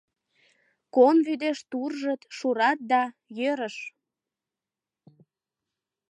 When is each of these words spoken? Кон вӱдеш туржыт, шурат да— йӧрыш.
Кон 0.95 1.15
вӱдеш 1.25 1.59
туржыт, 1.69 2.21
шурат 2.37 2.79
да— 2.91 3.01
йӧрыш. 3.37 3.75